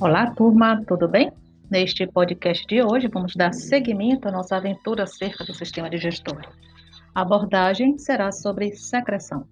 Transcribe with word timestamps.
Olá, 0.00 0.30
turma, 0.30 0.82
tudo 0.86 1.06
bem? 1.06 1.30
Neste 1.70 2.06
podcast 2.06 2.66
de 2.66 2.82
hoje, 2.82 3.06
vamos 3.06 3.36
dar 3.36 3.52
seguimento 3.52 4.26
à 4.26 4.32
nossa 4.32 4.56
aventura 4.56 5.02
acerca 5.02 5.44
do 5.44 5.52
sistema 5.52 5.90
digestório. 5.90 6.48
A 7.14 7.20
abordagem 7.20 7.98
será 7.98 8.32
sobre 8.32 8.72
secreção. 8.72 9.46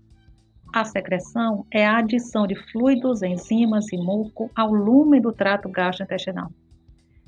A 0.73 0.87
secreção 0.87 1.67
é 1.71 1.85
a 1.85 1.99
adição 1.99 2.47
de 2.47 2.55
fluidos, 2.73 3.23
enzimas 3.23 3.93
e 3.93 3.99
muco 3.99 4.51
ao 4.57 4.73
lume 4.73 5.21
do 5.21 5.35
trato 5.35 5.69
gastrointestinal. 5.69 6.51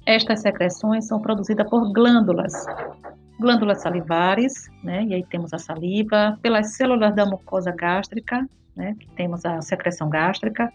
Estas 0.07 0.41
secreções 0.41 1.07
são 1.07 1.21
produzidas 1.21 1.69
por 1.69 1.93
glândulas, 1.93 2.55
glândulas 3.39 3.83
salivares, 3.83 4.71
né? 4.83 5.05
E 5.05 5.13
aí 5.13 5.27
temos 5.27 5.53
a 5.53 5.59
saliva, 5.59 6.39
pelas 6.41 6.75
células 6.75 7.15
da 7.15 7.27
mucosa 7.27 7.71
gástrica, 7.71 8.49
né? 8.75 8.97
Temos 9.15 9.45
a 9.45 9.61
secreção 9.61 10.09
gástrica, 10.09 10.73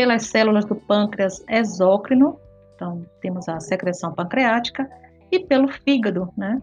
pelas 0.00 0.22
células 0.28 0.64
do 0.64 0.74
pâncreas 0.74 1.44
exócrino, 1.46 2.40
então 2.74 3.04
temos 3.20 3.46
a 3.50 3.60
secreção 3.60 4.14
pancreática, 4.14 4.88
e 5.30 5.40
pelo 5.40 5.68
fígado, 5.68 6.32
né? 6.38 6.58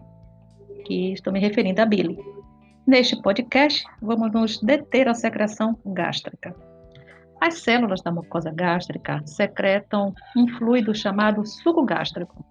Que 0.84 1.12
estou 1.12 1.32
me 1.32 1.38
referindo 1.38 1.80
à 1.80 1.86
bile. 1.86 2.18
Neste 2.84 3.14
podcast, 3.22 3.84
vamos 4.02 4.32
nos 4.32 4.58
deter 4.58 5.06
à 5.06 5.14
secreção 5.14 5.78
gástrica. 5.86 6.52
As 7.40 7.60
células 7.60 8.02
da 8.02 8.10
mucosa 8.10 8.50
gástrica 8.50 9.22
secretam 9.24 10.12
um 10.36 10.48
fluido 10.58 10.92
chamado 10.92 11.46
suco 11.46 11.84
gástrico. 11.84 12.44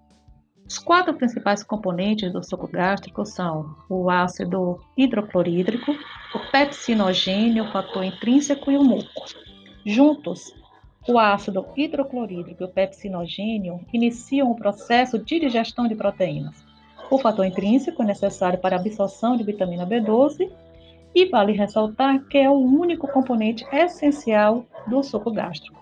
Os 0.66 0.80
quatro 0.80 1.14
principais 1.16 1.66
componentes 1.66 2.32
do 2.32 2.42
suco 2.42 2.66
gástrico 2.66 3.26
são 3.26 3.76
o 3.90 4.10
ácido 4.10 4.80
hidroclorídrico, 4.96 5.92
o 6.34 6.40
pepsinogênio, 6.50 7.66
o 7.66 7.72
fator 7.74 8.06
intrínseco 8.06 8.72
e 8.72 8.78
o 8.78 8.84
muco. 8.86 9.26
Juntos, 9.86 10.54
o 11.08 11.18
ácido 11.18 11.66
hidroclorídrico 11.76 12.64
e 12.64 12.66
o 12.66 12.70
pepsinogênio 12.70 13.80
iniciam 13.94 14.52
o 14.52 14.56
processo 14.56 15.18
de 15.18 15.40
digestão 15.40 15.88
de 15.88 15.96
proteínas. 15.96 16.66
O 17.10 17.18
fator 17.18 17.46
intrínseco 17.46 18.04
é 18.04 18.06
necessário 18.06 18.60
para 18.60 18.76
a 18.76 18.80
absorção 18.80 19.38
de 19.38 19.44
vitamina 19.44 19.88
B12 19.88 20.52
e 21.16 21.26
vale 21.26 21.54
ressaltar 21.54 22.24
que 22.26 22.38
é 22.38 22.50
o 22.50 22.56
único 22.56 23.08
componente 23.08 23.66
essencial 23.72 24.66
do 24.88 25.02
suco 25.02 25.32
gástrico. 25.32 25.82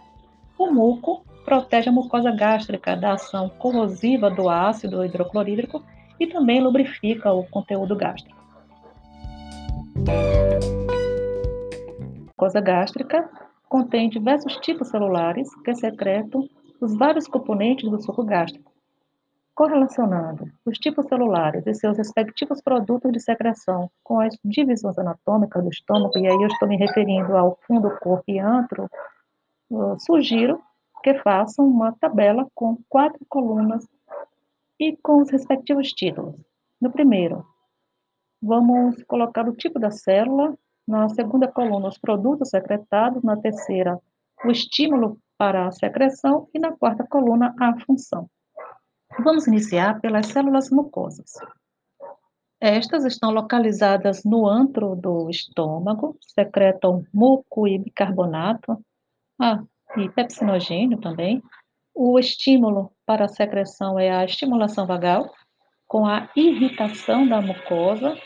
O 0.58 0.72
muco 0.72 1.26
protege 1.44 1.90
a 1.90 1.92
mucosa 1.92 2.32
gástrica 2.32 2.96
da 2.96 3.14
ação 3.14 3.50
corrosiva 3.50 4.30
do 4.30 4.48
ácido 4.48 5.04
hidroclorídrico 5.04 5.84
e 6.20 6.28
também 6.28 6.62
lubrifica 6.62 7.34
o 7.34 7.44
conteúdo 7.46 7.96
gástrico. 7.96 8.36
A 12.08 12.28
mucosa 12.28 12.62
gástrica 12.62 13.30
contém 13.70 14.10
diversos 14.10 14.56
tipos 14.58 14.90
celulares 14.90 15.54
que 15.64 15.74
secretam 15.76 16.48
os 16.80 16.96
vários 16.96 17.28
componentes 17.28 17.90
do 17.90 18.02
suco 18.02 18.24
gástrico. 18.24 18.72
Correlacionando 19.54 20.52
os 20.66 20.78
tipos 20.78 21.06
celulares 21.08 21.66
e 21.66 21.74
seus 21.74 21.98
respectivos 21.98 22.62
produtos 22.62 23.12
de 23.12 23.22
secreção 23.22 23.90
com 24.04 24.20
as 24.20 24.38
divisões 24.44 24.98
anatômicas 25.00 25.64
do 25.64 25.70
estômago, 25.70 26.18
e 26.18 26.28
aí 26.28 26.36
eu 26.36 26.48
estou 26.48 26.68
me 26.68 26.76
referindo 26.76 27.38
ao 27.38 27.58
fundo, 27.66 27.98
corpo 28.02 28.26
e 28.28 28.38
antro, 28.38 28.90
sugiro 30.00 30.62
que 31.02 31.14
façam 31.20 31.66
uma 31.66 31.94
tabela 31.94 32.46
com 32.54 32.78
quatro 32.90 33.26
colunas 33.30 33.88
e 34.80 34.98
com 34.98 35.22
os 35.22 35.30
respectivos 35.30 35.94
títulos. 35.94 36.36
No 36.82 36.92
primeiro, 36.92 37.46
vamos 38.42 39.02
colocar 39.04 39.48
o 39.48 39.56
tipo 39.56 39.80
da 39.80 39.90
célula, 39.90 40.54
na 40.88 41.10
segunda 41.10 41.48
coluna, 41.48 41.88
os 41.88 41.98
produtos 41.98 42.50
secretados. 42.50 43.24
Na 43.24 43.38
terceira, 43.38 44.00
o 44.44 44.52
estímulo 44.52 45.18
para 45.38 45.68
a 45.68 45.72
secreção. 45.72 46.48
E 46.54 46.60
na 46.60 46.72
quarta 46.72 47.06
coluna, 47.08 47.54
a 47.60 47.80
função. 47.82 48.30
Vamos 49.20 49.48
iniciar 49.48 50.00
pelas 50.02 50.28
células 50.28 50.70
mucosas. 50.70 51.32
Estas 52.60 53.06
estão 53.06 53.32
localizadas 53.32 54.24
no 54.24 54.48
antro 54.48 54.96
do 54.96 55.30
estômago, 55.30 56.18
secretam 56.22 57.04
muco 57.14 57.68
e 57.68 57.78
bicarbonato, 57.78 58.80
ah, 59.40 59.62
e 59.98 60.10
pepsinogênio 60.10 61.00
também. 61.00 61.44
O 61.94 62.18
estímulo 62.20 62.92
para 63.06 63.26
a 63.26 63.30
secreção 63.30 64.00
é 64.00 64.10
a 64.10 64.26
estimulação 64.26 64.86
vagal, 64.86 65.32
com 65.88 66.06
a 66.06 66.30
irritação 66.36 67.28
da 67.28 67.42
mucosa 67.42 68.18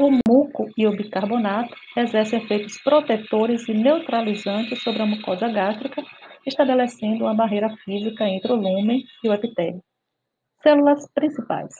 o 0.00 0.10
muco 0.26 0.66
e 0.78 0.86
o 0.86 0.96
bicarbonato 0.96 1.74
exercem 1.94 2.42
efeitos 2.42 2.80
protetores 2.82 3.68
e 3.68 3.74
neutralizantes 3.74 4.82
sobre 4.82 5.02
a 5.02 5.06
mucosa 5.06 5.46
gástrica, 5.48 6.02
estabelecendo 6.46 7.24
uma 7.24 7.34
barreira 7.34 7.68
física 7.84 8.24
entre 8.24 8.50
o 8.50 8.56
lumen 8.56 9.04
e 9.22 9.28
o 9.28 9.32
epitélio. 9.34 9.82
Células 10.62 11.06
principais, 11.12 11.74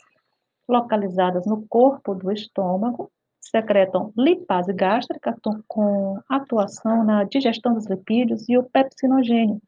localizadas 0.69 1.47
no 1.47 1.65
corpo 1.67 2.13
do 2.13 2.31
estômago, 2.31 3.11
secretam 3.39 4.13
lipase 4.15 4.71
gástrica 4.71 5.35
com 5.67 6.19
atuação 6.29 7.03
na 7.03 7.23
digestão 7.23 7.73
dos 7.73 7.89
lipídios 7.89 8.47
e 8.47 8.55
o 8.55 8.63
pepsinogênio, 8.63 9.59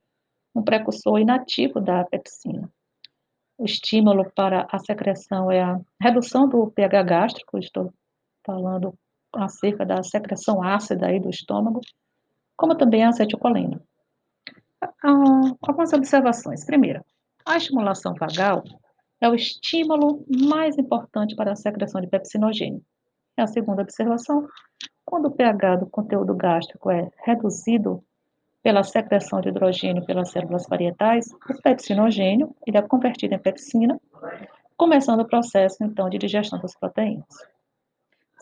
um 0.55 0.61
precursor 0.61 1.19
inativo 1.19 1.81
da 1.81 2.03
pepsina. 2.05 2.69
O 3.57 3.65
estímulo 3.65 4.31
para 4.35 4.67
a 4.71 4.77
secreção 4.77 5.51
é 5.51 5.61
a 5.61 5.79
redução 5.99 6.47
do 6.47 6.71
pH 6.71 7.03
gástrico, 7.03 7.57
estou 7.57 7.91
falando 8.45 8.93
acerca 9.35 9.85
da 9.85 10.03
secreção 10.03 10.61
ácida 10.61 11.07
aí 11.07 11.19
do 11.19 11.29
estômago, 11.29 11.81
como 12.55 12.75
também 12.75 13.03
a 13.03 13.09
acetilcolina. 13.09 13.81
Ah, 14.81 15.55
algumas 15.61 15.93
observações. 15.93 16.65
Primeira, 16.65 17.03
a 17.45 17.57
estimulação 17.57 18.13
vagal 18.13 18.63
é 19.19 19.29
o 19.29 19.35
estímulo 19.35 20.25
mais 20.29 20.77
importante 20.77 21.35
para 21.35 21.53
a 21.53 21.55
secreção 21.55 22.01
de 22.01 22.07
pepsinogênio. 22.07 22.81
E 23.37 23.41
a 23.41 23.47
segunda 23.47 23.81
observação, 23.81 24.47
quando 25.05 25.25
o 25.27 25.31
pH 25.31 25.77
do 25.77 25.85
conteúdo 25.87 26.35
gástrico 26.35 26.91
é 26.91 27.09
reduzido 27.23 28.03
pela 28.61 28.83
secreção 28.83 29.41
de 29.41 29.49
hidrogênio 29.49 30.05
pelas 30.05 30.31
células 30.31 30.67
parietais, 30.67 31.27
o 31.49 31.61
pepsinogênio 31.61 32.55
ele 32.65 32.77
é 32.77 32.81
convertido 32.81 33.33
em 33.33 33.39
pepsina, 33.39 33.99
começando 34.77 35.21
o 35.21 35.27
processo, 35.27 35.83
então, 35.83 36.09
de 36.09 36.17
digestão 36.17 36.59
das 36.59 36.75
proteínas 36.75 37.25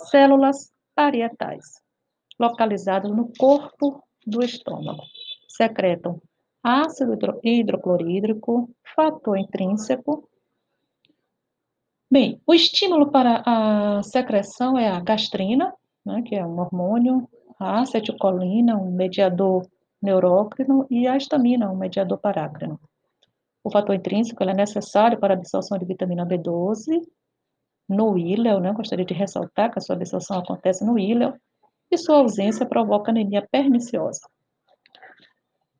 células 0.09 0.71
parietais, 0.95 1.81
localizadas 2.39 3.11
no 3.11 3.31
corpo 3.37 4.03
do 4.25 4.43
estômago. 4.43 5.03
Secretam 5.47 6.21
ácido 6.63 7.17
hidroclorídrico, 7.43 8.69
fator 8.95 9.37
intrínseco. 9.37 10.27
Bem, 12.09 12.41
o 12.45 12.53
estímulo 12.53 13.09
para 13.09 13.41
a 13.45 14.03
secreção 14.03 14.77
é 14.77 14.89
a 14.89 14.99
gastrina, 14.99 15.73
né, 16.05 16.21
que 16.23 16.35
é 16.35 16.45
um 16.45 16.59
hormônio, 16.59 17.27
a 17.59 17.81
acetilcolina, 17.81 18.77
um 18.77 18.91
mediador 18.91 19.65
neurócrino, 20.01 20.85
e 20.89 21.07
a 21.07 21.15
histamina, 21.15 21.71
um 21.71 21.77
mediador 21.77 22.17
parácrino. 22.17 22.79
O 23.63 23.71
fator 23.71 23.95
intrínseco 23.95 24.43
é 24.43 24.53
necessário 24.53 25.19
para 25.19 25.33
a 25.33 25.37
absorção 25.37 25.77
de 25.77 25.85
vitamina 25.85 26.25
B12 26.25 27.01
no 27.87 28.17
íleo, 28.17 28.59
né? 28.59 28.71
Gostaria 28.73 29.05
de 29.05 29.13
ressaltar 29.13 29.71
que 29.71 29.79
a 29.79 29.81
sua 29.81 29.95
absorção 29.95 30.39
acontece 30.39 30.85
no 30.85 30.97
íleo 30.97 31.33
e 31.89 31.97
sua 31.97 32.17
ausência 32.17 32.65
provoca 32.65 33.11
anemia 33.11 33.45
perniciosa. 33.51 34.21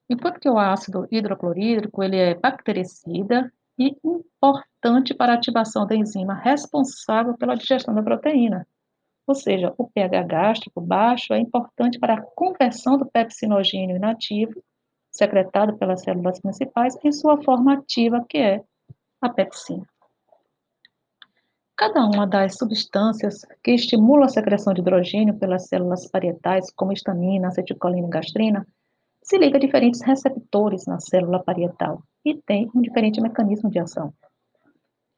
Enquanto 0.09 0.40
que 0.40 0.50
o 0.50 0.59
ácido 0.59 1.07
hidroclorídrico 1.09 2.03
ele 2.03 2.17
é 2.17 2.35
bactericida 2.35 3.51
e 3.79 3.95
importante 4.03 5.13
para 5.13 5.31
a 5.31 5.35
ativação 5.35 5.88
da 5.88 5.95
enzima 5.95 6.34
responsável 6.34 7.38
pela 7.38 7.56
digestão 7.56 7.94
da 7.95 8.03
proteína. 8.03 8.67
Ou 9.25 9.34
seja, 9.34 9.73
o 9.78 9.90
pH 9.90 10.23
gástrico 10.23 10.81
baixo 10.81 11.34
é 11.34 11.40
importante 11.40 11.97
para 11.97 12.16
a 12.16 12.22
conversão 12.22 12.97
do 12.97 13.06
pepsinogênio 13.06 13.96
inativo, 13.96 14.61
secretado 15.09 15.78
pelas 15.78 16.02
células 16.02 16.40
principais, 16.41 16.97
em 17.03 17.11
sua 17.11 17.41
forma 17.41 17.73
ativa, 17.73 18.25
que 18.28 18.37
é 18.37 18.61
a 19.22 19.29
pepsina. 19.29 19.87
Cada 21.81 22.05
uma 22.05 22.28
das 22.28 22.59
substâncias 22.59 23.43
que 23.63 23.72
estimulam 23.72 24.25
a 24.25 24.29
secreção 24.29 24.72
de 24.72 24.81
hidrogênio 24.81 25.33
pelas 25.39 25.67
células 25.67 26.07
parietais, 26.07 26.72
como 26.72 26.93
histamina, 26.93 27.47
acetilcolina 27.47 28.05
e 28.05 28.09
gastrina, 28.11 28.67
se 29.23 29.35
liga 29.39 29.57
a 29.57 29.59
diferentes 29.59 29.99
receptores 30.01 30.85
na 30.85 30.99
célula 30.99 31.43
parietal 31.43 32.03
e 32.23 32.35
tem 32.35 32.69
um 32.75 32.81
diferente 32.81 33.19
mecanismo 33.19 33.67
de 33.67 33.79
ação. 33.79 34.13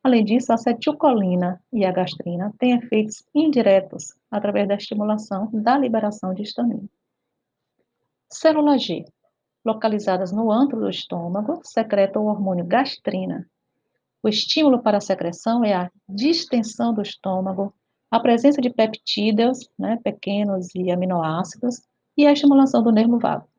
Além 0.01 0.23
disso, 0.23 0.53
a 0.53 0.55
acetilcolina 0.55 1.61
e 1.69 1.83
a 1.83 1.91
gastrina 1.91 2.53
têm 2.57 2.77
efeitos 2.77 3.25
indiretos 3.35 4.15
através 4.31 4.65
da 4.65 4.75
estimulação 4.75 5.49
da 5.51 5.77
liberação 5.77 6.33
de 6.33 6.43
histamina. 6.43 6.89
Célula 8.31 8.77
G, 8.77 9.03
localizadas 9.65 10.31
no 10.31 10.49
antro 10.49 10.79
do 10.79 10.89
estômago, 10.89 11.59
secretam 11.61 12.23
o 12.23 12.27
hormônio 12.27 12.63
gastrina, 12.63 13.45
o 14.23 14.29
estímulo 14.29 14.81
para 14.81 14.97
a 14.97 15.01
secreção 15.01 15.65
é 15.65 15.73
a 15.73 15.91
distensão 16.07 16.93
do 16.93 17.01
estômago, 17.01 17.75
a 18.09 18.19
presença 18.21 18.61
de 18.61 18.69
peptídeos, 18.69 19.69
né, 19.77 19.99
pequenos 20.01 20.73
e 20.73 20.89
aminoácidos, 20.89 21.81
e 22.17 22.25
a 22.25 22.31
estimulação 22.31 22.81
do 22.81 22.91
nervo 22.91 23.19
vago. 23.19 23.49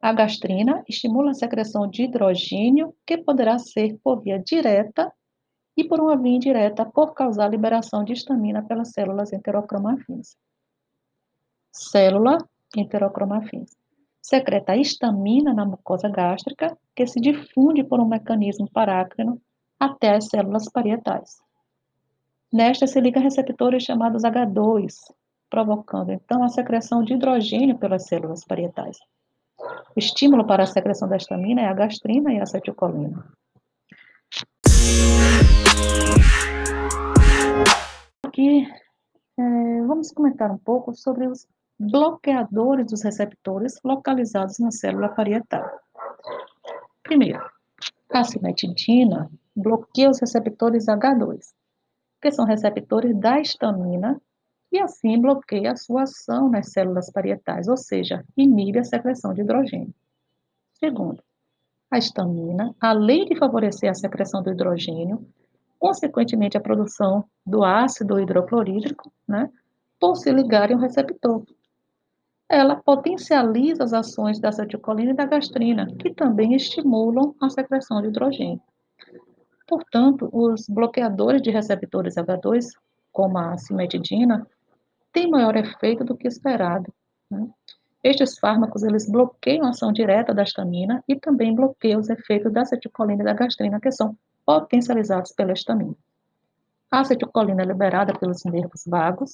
A 0.00 0.12
gastrina 0.12 0.82
estimula 0.88 1.32
a 1.32 1.34
secreção 1.34 1.86
de 1.86 2.04
hidrogênio, 2.04 2.94
que 3.04 3.18
poderá 3.18 3.58
ser 3.58 3.98
por 4.02 4.22
via 4.22 4.38
direta 4.38 5.12
e 5.76 5.84
por 5.84 6.00
uma 6.00 6.16
via 6.16 6.36
indireta 6.36 6.86
por 6.86 7.12
causar 7.12 7.46
a 7.46 7.48
liberação 7.48 8.04
de 8.04 8.14
histamina 8.14 8.62
pelas 8.62 8.92
células 8.92 9.32
enterocromafins. 9.32 10.36
Célula 11.72 12.38
enterocromafins. 12.76 13.76
Secreta 14.22 14.76
histamina 14.76 15.52
na 15.52 15.66
mucosa 15.66 16.08
gástrica, 16.08 16.78
que 16.94 17.06
se 17.06 17.20
difunde 17.20 17.82
por 17.82 18.00
um 18.00 18.06
mecanismo 18.06 18.70
parácrino 18.70 19.40
até 19.78 20.16
as 20.16 20.26
células 20.26 20.68
parietais. 20.68 21.40
Nesta 22.52 22.86
se 22.86 23.00
liga 23.00 23.20
receptores 23.20 23.82
chamados 23.82 24.22
H2, 24.22 24.94
provocando 25.50 26.12
então 26.12 26.42
a 26.42 26.48
secreção 26.48 27.02
de 27.02 27.14
hidrogênio 27.14 27.78
pelas 27.78 28.06
células 28.06 28.44
parietais. 28.44 28.98
O 29.94 29.98
estímulo 29.98 30.46
para 30.46 30.62
a 30.62 30.66
secreção 30.66 31.08
da 31.08 31.16
histamina 31.16 31.62
é 31.62 31.66
a 31.66 31.74
gastrina 31.74 32.32
e 32.32 32.38
a 32.38 32.42
acetilcolina. 32.44 33.24
Aqui 38.24 38.66
é, 39.38 39.82
vamos 39.82 40.12
comentar 40.12 40.50
um 40.50 40.58
pouco 40.58 40.94
sobre 40.94 41.26
os 41.26 41.46
bloqueadores 41.78 42.86
dos 42.86 43.02
receptores 43.02 43.78
localizados 43.84 44.58
na 44.58 44.70
célula 44.70 45.08
parietal. 45.08 45.64
Primeiro, 47.02 47.40
a 48.10 48.24
cimetidina 48.24 49.30
bloqueia 49.58 50.10
os 50.10 50.20
receptores 50.20 50.86
H2, 50.86 51.52
que 52.22 52.30
são 52.30 52.44
receptores 52.44 53.18
da 53.18 53.40
histamina, 53.40 54.20
e 54.70 54.78
assim 54.78 55.20
bloqueia 55.20 55.72
a 55.72 55.76
sua 55.76 56.02
ação 56.02 56.48
nas 56.48 56.72
células 56.72 57.10
parietais, 57.10 57.68
ou 57.68 57.76
seja, 57.76 58.24
inibe 58.36 58.78
a 58.78 58.84
secreção 58.84 59.32
de 59.32 59.40
hidrogênio. 59.40 59.94
Segundo, 60.74 61.22
a 61.90 61.98
histamina, 61.98 62.74
além 62.80 63.24
de 63.24 63.36
favorecer 63.36 63.90
a 63.90 63.94
secreção 63.94 64.42
do 64.42 64.50
hidrogênio, 64.50 65.26
consequentemente 65.78 66.56
a 66.56 66.60
produção 66.60 67.24
do 67.46 67.64
ácido 67.64 68.20
hidroclorídrico, 68.20 69.10
né, 69.26 69.50
por 69.98 70.16
se 70.16 70.30
ligarem 70.30 70.76
ao 70.76 70.82
receptor. 70.82 71.44
Ela 72.48 72.76
potencializa 72.76 73.84
as 73.84 73.92
ações 73.92 74.38
da 74.38 74.48
acetilcolina 74.48 75.10
e 75.10 75.14
da 75.14 75.24
gastrina, 75.24 75.86
que 75.98 76.12
também 76.14 76.54
estimulam 76.54 77.34
a 77.40 77.48
secreção 77.50 78.00
de 78.00 78.08
hidrogênio. 78.08 78.60
Portanto, 79.68 80.30
os 80.32 80.66
bloqueadores 80.66 81.42
de 81.42 81.50
receptores 81.50 82.14
H2, 82.14 82.70
como 83.12 83.36
a 83.36 83.58
cimetidina, 83.58 84.46
têm 85.12 85.30
maior 85.30 85.54
efeito 85.56 86.02
do 86.02 86.16
que 86.16 86.26
esperado. 86.26 86.92
Né? 87.30 87.46
Estes 88.02 88.38
fármacos, 88.38 88.82
eles 88.82 89.06
bloqueiam 89.10 89.66
a 89.66 89.70
ação 89.70 89.92
direta 89.92 90.32
da 90.32 90.42
histamina 90.42 91.04
e 91.06 91.14
também 91.14 91.54
bloqueiam 91.54 92.00
os 92.00 92.08
efeitos 92.08 92.50
da 92.50 92.62
acetilcolina 92.62 93.22
e 93.22 93.26
da 93.26 93.34
gastrina, 93.34 93.78
que 93.78 93.92
são 93.92 94.16
potencializados 94.46 95.32
pela 95.32 95.52
histamina. 95.52 95.94
A 96.90 97.00
acetilcolina 97.00 97.62
é 97.62 97.66
liberada 97.66 98.18
pelos 98.18 98.44
nervos 98.44 98.84
vagos, 98.86 99.32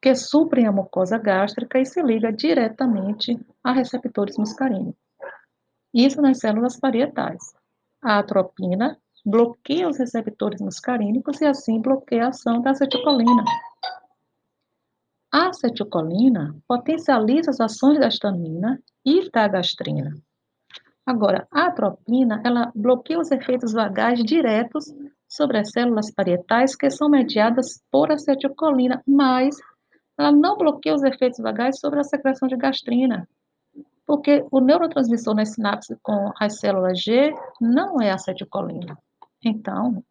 que 0.00 0.14
suprem 0.14 0.66
a 0.66 0.72
mucosa 0.72 1.18
gástrica 1.18 1.78
e 1.78 1.84
se 1.84 2.00
liga 2.00 2.32
diretamente 2.32 3.38
a 3.62 3.72
receptores 3.72 4.38
muscarínicos. 4.38 4.94
Isso 5.92 6.22
nas 6.22 6.38
células 6.38 6.78
parietais. 6.78 7.52
A 8.00 8.20
atropina 8.20 8.96
bloqueia 9.24 9.88
os 9.88 9.98
receptores 9.98 10.60
muscarínicos 10.60 11.40
e 11.40 11.46
assim 11.46 11.80
bloqueia 11.80 12.26
a 12.26 12.28
ação 12.28 12.60
da 12.60 12.70
acetilcolina. 12.70 13.44
A 15.32 15.48
acetilcolina 15.48 16.56
potencializa 16.66 17.50
as 17.50 17.60
ações 17.60 17.98
da 17.98 18.08
histamina 18.08 18.80
e 19.04 19.30
da 19.30 19.46
gastrina. 19.46 20.14
Agora, 21.04 21.46
a 21.50 21.66
atropina, 21.66 22.42
ela 22.44 22.72
bloqueia 22.74 23.18
os 23.18 23.30
efeitos 23.30 23.72
vagais 23.72 24.22
diretos 24.22 24.84
sobre 25.26 25.58
as 25.58 25.70
células 25.70 26.10
parietais 26.10 26.74
que 26.74 26.90
são 26.90 27.08
mediadas 27.08 27.82
por 27.90 28.10
acetilcolina, 28.10 29.02
mas 29.06 29.56
ela 30.18 30.32
não 30.32 30.56
bloqueia 30.56 30.94
os 30.94 31.02
efeitos 31.02 31.38
vagais 31.38 31.78
sobre 31.78 32.00
a 32.00 32.04
secreção 32.04 32.48
de 32.48 32.56
gastrina, 32.56 33.28
porque 34.06 34.44
o 34.50 34.60
neurotransmissor 34.60 35.34
na 35.34 35.44
sinapse 35.44 35.96
com 36.02 36.32
as 36.40 36.58
células 36.58 37.00
G 37.00 37.32
não 37.60 38.00
é 38.00 38.10
acetilcolina. 38.10 38.98
Então, 39.44 40.02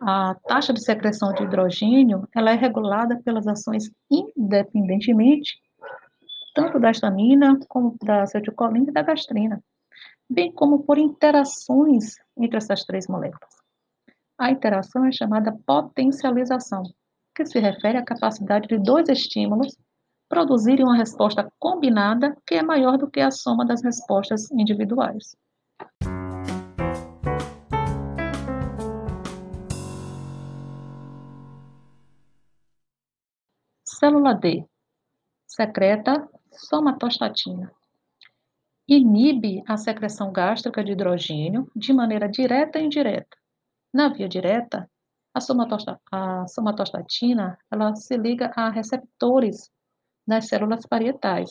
a 0.00 0.34
taxa 0.46 0.72
de 0.72 0.84
secreção 0.84 1.32
de 1.32 1.42
hidrogênio 1.42 2.28
ela 2.34 2.50
é 2.50 2.54
regulada 2.54 3.20
pelas 3.22 3.46
ações 3.46 3.90
independentemente 4.10 5.60
tanto 6.56 6.80
da 6.80 6.90
histamina 6.90 7.58
como 7.68 7.98
da 8.02 8.22
acetilcolina 8.22 8.88
e 8.88 8.92
da 8.92 9.02
gastrina, 9.02 9.62
bem 10.28 10.50
como 10.50 10.82
por 10.84 10.96
interações 10.96 12.16
entre 12.34 12.56
essas 12.56 12.82
três 12.82 13.06
moléculas. 13.06 13.54
A 14.38 14.50
interação 14.50 15.04
é 15.04 15.12
chamada 15.12 15.54
potencialização, 15.66 16.82
que 17.34 17.44
se 17.44 17.58
refere 17.58 17.98
à 17.98 18.02
capacidade 18.02 18.68
de 18.68 18.78
dois 18.78 19.06
estímulos 19.10 19.76
produzirem 20.30 20.84
uma 20.84 20.96
resposta 20.96 21.46
combinada 21.58 22.34
que 22.46 22.54
é 22.54 22.62
maior 22.62 22.96
do 22.96 23.10
que 23.10 23.20
a 23.20 23.30
soma 23.30 23.66
das 23.66 23.82
respostas 23.82 24.50
individuais. 24.50 25.36
Célula 33.98 34.34
D 34.34 34.62
secreta 35.46 36.28
somatostatina. 36.52 37.72
Inibe 38.86 39.64
a 39.66 39.78
secreção 39.78 40.30
gástrica 40.30 40.84
de 40.84 40.92
hidrogênio 40.92 41.66
de 41.74 41.94
maneira 41.94 42.28
direta 42.28 42.78
e 42.78 42.84
indireta. 42.84 43.38
Na 43.94 44.10
via 44.10 44.28
direta, 44.28 44.86
a, 45.32 45.38
a 46.12 46.46
somatostatina 46.46 47.58
ela 47.70 47.94
se 47.94 48.18
liga 48.18 48.52
a 48.54 48.68
receptores 48.68 49.70
nas 50.26 50.46
células 50.46 50.84
parietais. 50.84 51.48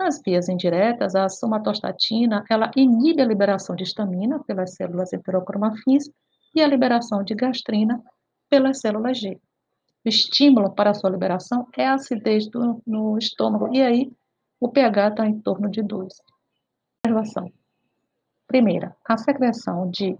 Nas 0.00 0.22
vias 0.24 0.48
indiretas, 0.48 1.14
a 1.14 1.28
somatostatina 1.28 2.46
ela 2.48 2.70
inibe 2.74 3.20
a 3.20 3.26
liberação 3.26 3.76
de 3.76 3.82
histamina 3.82 4.42
pelas 4.44 4.74
células 4.74 5.12
heterocromafins 5.12 6.10
e 6.54 6.62
a 6.62 6.66
liberação 6.66 7.22
de 7.22 7.34
gastrina 7.34 8.02
pelas 8.48 8.80
células 8.80 9.18
G. 9.18 9.38
O 10.04 10.08
estímulo 10.08 10.74
para 10.74 10.90
a 10.90 10.94
sua 10.94 11.08
liberação 11.08 11.66
é 11.76 11.86
a 11.86 11.94
acidez 11.94 12.46
do, 12.48 12.82
no 12.86 13.16
estômago, 13.16 13.74
e 13.74 13.82
aí 13.82 14.12
o 14.60 14.68
pH 14.68 15.08
está 15.08 15.26
em 15.26 15.40
torno 15.40 15.70
de 15.70 15.82
2. 15.82 16.12
Observação. 17.06 17.50
Primeira, 18.46 18.94
a 19.04 19.16
secreção 19.16 19.90
de 19.90 20.18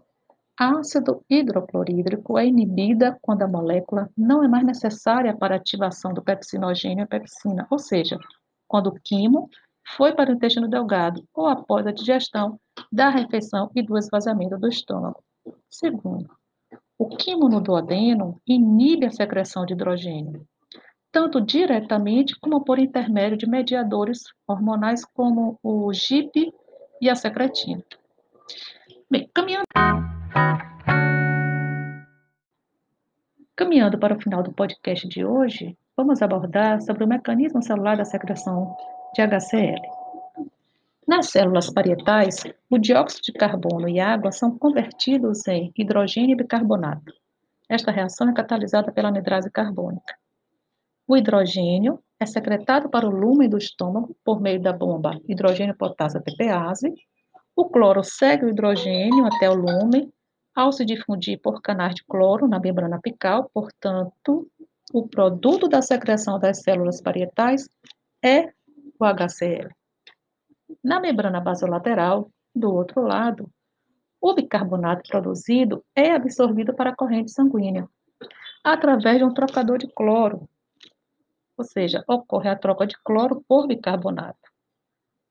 ácido 0.59 1.23
hidroclorídrico 1.29 2.39
é 2.39 2.47
inibida 2.47 3.19
quando 3.21 3.43
a 3.43 3.49
molécula 3.49 4.09
não 4.17 4.43
é 4.43 4.49
mais 4.49 4.65
necessária 4.65 5.37
para 5.37 5.55
a 5.55 5.59
ativação 5.59 6.15
do 6.15 6.23
pepsinogênio 6.23 7.05
e 7.05 7.09
pepsina, 7.09 7.67
ou 7.71 7.79
seja, 7.79 8.19
quando 8.67 8.87
o 8.87 9.01
quimo 9.03 9.51
foi 9.97 10.15
para 10.15 10.31
o 10.31 10.35
intestino 10.35 10.69
delgado 10.69 11.23
ou 11.35 11.47
após 11.47 11.87
a 11.87 11.93
digestão 11.93 12.59
da 12.91 13.11
refeição 13.11 13.71
e 13.75 13.83
do 13.83 13.99
esvaziamento 13.99 14.57
do 14.57 14.69
estômago. 14.69 15.23
Segundo, 15.69 16.31
o 16.99 17.09
quimo 17.09 17.49
no 17.49 17.61
duodeno 17.61 18.41
inibe 18.47 19.07
a 19.07 19.11
secreção 19.11 19.67
de 19.67 19.73
hidrogênio, 19.73 20.47
tanto 21.11 21.41
diretamente 21.41 22.39
como 22.41 22.65
por 22.65 22.79
intermédio 22.79 23.37
de 23.37 23.49
mediadores 23.49 24.23
hormonais 24.47 25.05
como 25.05 25.59
o 25.63 25.93
GIP 25.93 26.53
e 27.01 27.11
a 27.11 27.15
secretina. 27.15 27.83
Bem, 29.11 29.29
caminhando, 29.35 29.65
caminhando 33.57 33.99
para 33.99 34.17
o 34.17 34.21
final 34.21 34.43
do 34.43 34.53
podcast 34.53 35.07
de 35.09 35.25
hoje, 35.25 35.77
vamos 35.97 36.23
abordar 36.23 36.81
sobre 36.81 37.05
o 37.05 37.09
mecanismo 37.09 37.63
celular 37.63 37.97
da 37.97 38.05
secreção 38.05 38.77
de 39.15 39.23
HCl. 39.23 39.94
Nas 41.07 41.29
células 41.29 41.71
parietais, 41.71 42.43
o 42.71 42.79
dióxido 42.79 43.25
de 43.25 43.33
carbono 43.33 43.87
e 43.87 44.01
água 44.01 44.33
são 44.33 44.57
convertidos 44.57 45.47
em 45.47 45.71
hidrogênio 45.77 46.33
e 46.33 46.37
bicarbonato. 46.37 47.13
Esta 47.69 47.91
reação 47.91 48.31
é 48.31 48.33
catalisada 48.33 48.91
pela 48.91 49.09
anidrase 49.09 49.51
carbônica. 49.51 50.17
O 51.07 51.15
hidrogênio 51.15 52.03
é 52.19 52.25
secretado 52.25 52.89
para 52.89 53.07
o 53.07 53.11
lumen 53.11 53.51
do 53.51 53.59
estômago 53.59 54.17
por 54.25 54.41
meio 54.41 54.63
da 54.63 54.73
bomba 54.73 55.21
hidrogênio-potássio 55.29 56.23
TPase. 56.23 56.95
O 57.55 57.67
cloro 57.67 58.03
segue 58.03 58.47
o 58.47 58.49
hidrogênio 58.49 59.27
até 59.27 59.51
o 59.51 59.55
lumen 59.55 60.11
ao 60.55 60.73
se 60.73 60.87
difundir 60.87 61.39
por 61.43 61.61
canais 61.61 61.95
de 61.95 62.05
cloro 62.05 62.49
na 62.49 62.59
membrana 62.59 62.97
apical, 62.97 63.51
portanto, 63.53 64.49
o 64.93 65.07
produto 65.07 65.69
da 65.69 65.83
secreção 65.83 66.39
das 66.39 66.63
células 66.63 67.03
parietais 67.03 67.69
é 68.23 68.53
o 68.99 69.05
HCl. 69.05 69.69
Na 70.85 71.01
membrana 71.01 71.41
basolateral, 71.41 72.31
do 72.55 72.71
outro 72.71 73.01
lado, 73.01 73.51
o 74.21 74.35
bicarbonato 74.35 75.09
produzido 75.09 75.83
é 75.97 76.13
absorvido 76.13 76.75
para 76.75 76.91
a 76.91 76.95
corrente 76.95 77.31
sanguínea 77.31 77.89
através 78.63 79.19
de 79.19 79.25
um 79.25 79.33
trocador 79.33 79.79
de 79.79 79.87
cloro, 79.89 80.49
ou 81.57 81.65
seja, 81.65 82.05
ocorre 82.07 82.49
a 82.49 82.57
troca 82.57 82.87
de 82.87 82.97
cloro 83.03 83.43
por 83.49 83.67
bicarbonato. 83.67 84.51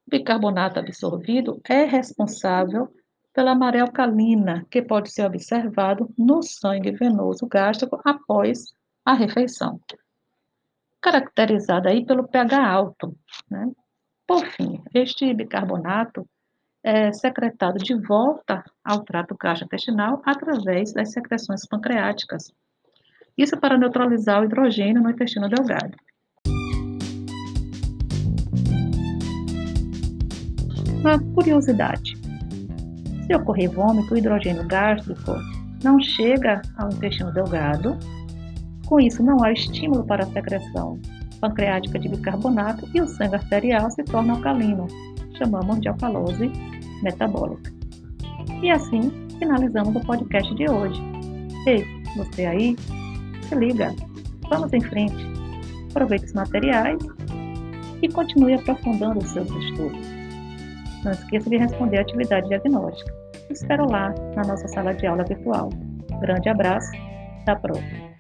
bicarbonato 0.07 0.79
absorvido 0.79 1.61
é 1.67 1.83
responsável 1.83 2.91
pela 3.31 3.55
maré 3.55 3.79
alcalina, 3.79 4.65
que 4.69 4.81
pode 4.81 5.11
ser 5.11 5.25
observado 5.25 6.11
no 6.17 6.41
sangue 6.43 6.91
venoso 6.91 7.47
gástrico 7.47 7.99
após 8.03 8.73
a 9.03 9.13
refeição, 9.13 9.79
caracterizada 11.01 11.89
aí 11.89 12.05
pelo 12.05 12.27
pH 12.27 12.67
alto. 12.67 13.15
Né? 13.49 13.71
Por 14.33 14.47
fim, 14.47 14.81
este 14.95 15.31
bicarbonato 15.31 16.27
é 16.83 17.13
secretado 17.13 17.77
de 17.77 17.93
volta 17.93 18.63
ao 18.83 19.03
trato 19.03 19.37
gastrointestinal 19.39 20.23
através 20.25 20.91
das 20.91 21.11
secreções 21.11 21.67
pancreáticas. 21.67 22.51
Isso 23.37 23.55
para 23.59 23.77
neutralizar 23.77 24.41
o 24.41 24.45
hidrogênio 24.45 25.03
no 25.03 25.11
intestino 25.11 25.47
delgado. 25.47 25.95
Uma 31.01 31.19
curiosidade: 31.35 32.13
se 33.27 33.35
ocorrer 33.35 33.69
vômito, 33.69 34.15
o 34.15 34.17
hidrogênio 34.17 34.67
gástrico 34.67 35.33
não 35.83 35.99
chega 35.99 36.59
ao 36.79 36.89
intestino 36.89 37.31
delgado. 37.31 37.95
Com 38.87 38.99
isso, 38.99 39.21
não 39.21 39.43
há 39.43 39.51
estímulo 39.51 40.03
para 40.03 40.23
a 40.23 40.27
secreção 40.27 40.99
pancreática 41.43 41.99
de 41.99 42.07
bicarbonato 42.07 42.87
e 42.95 43.01
o 43.01 43.07
sangue 43.07 43.35
arterial 43.35 43.91
se 43.91 44.01
torna 44.03 44.33
alcalino. 44.33 44.87
Chamamos 45.37 45.81
de 45.81 45.89
alcalose 45.89 46.49
metabólica. 47.01 47.69
E 48.61 48.71
assim 48.71 49.11
finalizamos 49.37 49.93
o 49.93 49.99
podcast 50.05 50.55
de 50.55 50.69
hoje. 50.69 51.01
Ei, 51.67 51.85
você 52.15 52.45
aí, 52.45 52.77
se 53.41 53.55
liga, 53.55 53.93
vamos 54.49 54.71
em 54.71 54.79
frente, 54.79 55.27
aproveite 55.89 56.25
os 56.27 56.33
materiais 56.33 56.97
e 58.01 58.07
continue 58.07 58.53
aprofundando 58.53 59.19
os 59.19 59.29
seus 59.31 59.49
estudos. 59.49 60.07
Não 61.03 61.11
esqueça 61.11 61.49
de 61.49 61.57
responder 61.57 61.97
a 61.97 62.01
atividade 62.01 62.47
diagnóstica. 62.47 63.13
Espero 63.49 63.85
lá 63.91 64.15
na 64.37 64.43
nossa 64.43 64.67
sala 64.69 64.93
de 64.93 65.05
aula 65.05 65.25
virtual. 65.25 65.69
Grande 66.21 66.47
abraço, 66.47 66.89
até 67.41 67.51
a 67.51 67.55
próxima. 67.57 68.12